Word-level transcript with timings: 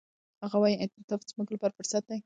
هغه 0.43 0.57
وايي، 0.61 0.75
انعطاف 0.83 1.21
زموږ 1.31 1.47
لپاره 1.55 1.77
فرصت 1.79 2.03
دی. 2.09 2.19